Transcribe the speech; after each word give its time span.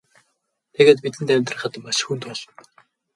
Тэгээд 0.75 0.99
бидэнд 1.03 1.29
амьдрахад 1.35 1.73
маш 1.83 1.97
хүнд 2.05 2.21
болно. 2.27 2.51